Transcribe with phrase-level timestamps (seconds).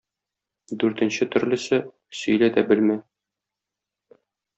[0.83, 1.79] дүртенче төрлесе—
[2.21, 2.97] сөйлә дә белмә.